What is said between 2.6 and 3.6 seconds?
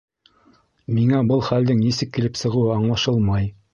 аңлашылмай.